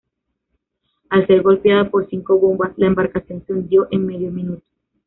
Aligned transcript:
Al 1.11 1.27
ser 1.27 1.43
golpeada 1.43 1.91
por 1.91 2.09
cinco 2.09 2.39
bombas, 2.39 2.73
la 2.75 2.87
embarcación 2.87 3.43
se 3.45 3.53
hundió 3.53 3.87
en 3.91 4.07
medio 4.07 4.31
minuto. 4.31 4.63